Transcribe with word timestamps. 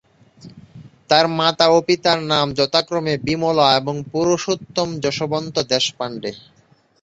তাঁর 1.09 1.25
মাতা 1.37 1.65
ও 1.69 1.87
পিতার 1.87 2.19
নাম 2.31 2.47
যথাক্রমে 2.57 3.13
বিমলা 3.25 3.67
এবং 3.79 3.95
পুরুষোত্তম 4.11 4.89
যশবন্ত 5.03 5.55
দেশপাণ্ডে। 5.71 6.31